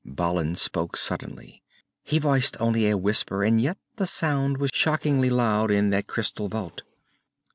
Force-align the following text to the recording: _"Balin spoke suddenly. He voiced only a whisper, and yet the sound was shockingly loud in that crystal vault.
_"Balin 0.15 0.55
spoke 0.55 0.97
suddenly. 0.97 1.61
He 2.01 2.17
voiced 2.17 2.57
only 2.59 2.89
a 2.89 2.97
whisper, 2.97 3.43
and 3.43 3.61
yet 3.61 3.77
the 3.97 4.07
sound 4.07 4.57
was 4.57 4.71
shockingly 4.73 5.29
loud 5.29 5.69
in 5.69 5.91
that 5.91 6.07
crystal 6.07 6.47
vault. 6.47 6.81